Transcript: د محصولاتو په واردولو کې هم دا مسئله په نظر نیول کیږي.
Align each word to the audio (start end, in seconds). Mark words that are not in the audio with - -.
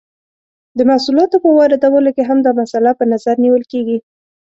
د 0.77 0.79
محصولاتو 0.89 1.37
په 1.43 1.49
واردولو 1.57 2.09
کې 2.15 2.23
هم 2.29 2.37
دا 2.45 2.51
مسئله 2.61 2.91
په 2.99 3.05
نظر 3.11 3.35
نیول 3.43 3.63
کیږي. 3.71 3.97